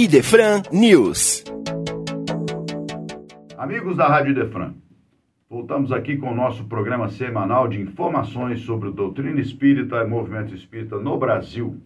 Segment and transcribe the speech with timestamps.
[0.00, 1.42] Idefran News.
[3.58, 4.74] Amigos da Rádio Idefran,
[5.50, 11.00] voltamos aqui com o nosso programa semanal de informações sobre doutrina espírita e movimento espírita
[11.00, 11.82] no Brasil.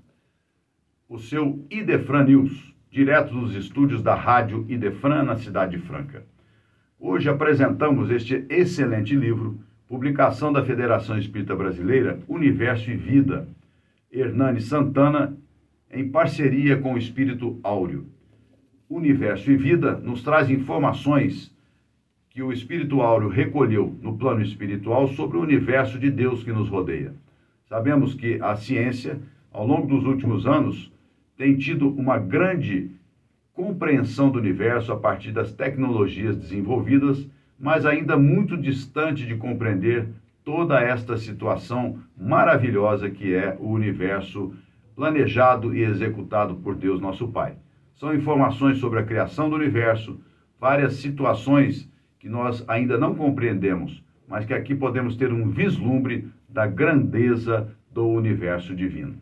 [1.09, 6.23] O seu Idefran News, direto dos estúdios da Rádio Idefran na Cidade Franca.
[7.01, 9.59] Hoje apresentamos este excelente livro,
[9.89, 13.49] publicação da Federação Espírita Brasileira, Universo e Vida,
[14.13, 15.35] Hernani Santana
[15.93, 18.07] em parceria com o Espírito Áureo.
[18.89, 21.55] Universo e Vida nos traz informações
[22.31, 26.69] que o Espírito Áureo recolheu no plano espiritual sobre o universo de Deus que nos
[26.69, 27.15] rodeia.
[27.67, 29.21] Sabemos que a ciência,
[29.53, 30.91] ao longo dos últimos anos,
[31.37, 32.91] tem tido uma grande
[33.53, 37.29] compreensão do universo a partir das tecnologias desenvolvidas,
[37.59, 40.09] mas ainda muito distante de compreender
[40.43, 44.55] toda esta situação maravilhosa que é o universo
[44.95, 47.55] planejado e executado por Deus nosso Pai.
[47.95, 50.21] São informações sobre a criação do universo,
[50.59, 56.67] várias situações que nós ainda não compreendemos, mas que aqui podemos ter um vislumbre da
[56.67, 59.17] grandeza do universo divino.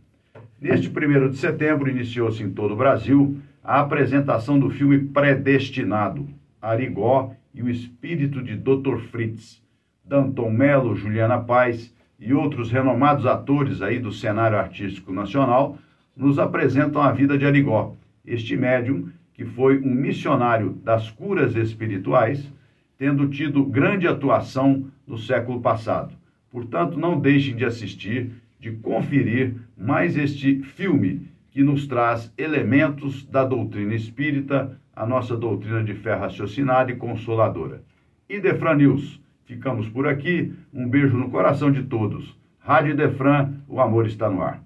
[0.60, 6.28] Neste 1 de setembro, iniciou-se em todo o Brasil a apresentação do filme Predestinado,
[6.60, 8.98] Arigó e o Espírito de Dr.
[9.10, 9.62] Fritz.
[10.04, 15.78] Danton Melo, Juliana Paz e outros renomados atores aí do cenário artístico nacional
[16.14, 17.96] nos apresentam a vida de Arigó,
[18.26, 22.52] este médium que foi um missionário das curas espirituais,
[22.98, 26.14] tendo tido grande atuação no século passado.
[26.50, 33.44] Portanto, não deixem de assistir, de conferir mais este filme que nos traz elementos da
[33.44, 37.82] doutrina espírita, a nossa doutrina de fé raciocinada e consoladora.
[38.28, 40.52] E Defran News Ficamos por aqui.
[40.72, 42.38] Um beijo no coração de todos.
[42.60, 44.62] Rádio Defran, o amor está no ar.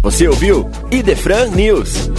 [0.00, 2.11] Você ouviu Idefran News.